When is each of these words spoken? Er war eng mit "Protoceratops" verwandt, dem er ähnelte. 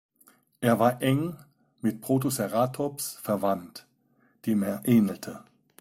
Er 0.61 0.79
war 0.79 0.99
eng 1.03 1.37
mit 1.81 2.01
"Protoceratops" 2.01 3.19
verwandt, 3.21 3.85
dem 4.47 4.63
er 4.63 4.81
ähnelte. 4.85 5.43